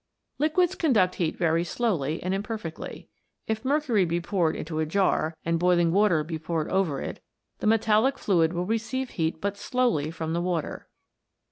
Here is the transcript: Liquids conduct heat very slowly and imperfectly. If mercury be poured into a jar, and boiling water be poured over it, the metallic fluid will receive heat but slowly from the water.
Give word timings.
Liquids 0.39 0.73
conduct 0.73 1.13
heat 1.21 1.37
very 1.37 1.63
slowly 1.63 2.23
and 2.23 2.33
imperfectly. 2.33 3.07
If 3.45 3.63
mercury 3.63 4.03
be 4.03 4.19
poured 4.19 4.55
into 4.55 4.79
a 4.79 4.85
jar, 4.87 5.37
and 5.45 5.59
boiling 5.59 5.91
water 5.91 6.23
be 6.23 6.39
poured 6.39 6.69
over 6.71 6.99
it, 7.03 7.21
the 7.59 7.67
metallic 7.67 8.17
fluid 8.17 8.51
will 8.51 8.65
receive 8.65 9.11
heat 9.11 9.39
but 9.39 9.57
slowly 9.57 10.09
from 10.09 10.33
the 10.33 10.41
water. 10.41 10.87